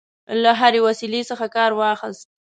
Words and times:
له 0.41 0.51
هري 0.59 0.79
وسیلې 0.87 1.21
څخه 1.29 1.45
کارواخیست. 1.55 2.27